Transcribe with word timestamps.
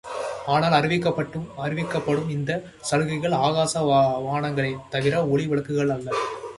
ஆனால் 0.47 0.75
அறிவிக்கப்படும் 0.77 2.25
இந்தச் 2.29 2.65
சலுகைகள் 2.81 3.37
ஆகாச 3.45 3.83
வாணங்களே 4.27 4.73
தவிர, 4.89 5.23
ஒளி 5.27 5.47
விளக்குகள் 5.47 5.95
அல்ல. 5.97 6.09